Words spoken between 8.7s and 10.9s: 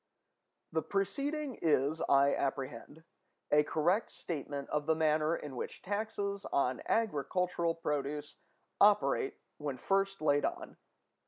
operate when first laid on.